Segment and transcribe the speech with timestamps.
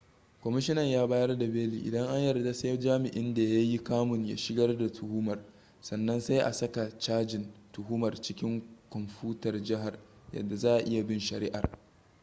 [0.41, 4.37] kwamishinan ya bayar da beli idan an yarda sai jami'in da ya yi kamun ya
[4.37, 5.39] shigar da tuhumar
[5.81, 9.99] sannan sai a saka cajin tuhumar cikin kwamfutar jihar
[10.33, 11.79] yadda za'a iya bin shari'ar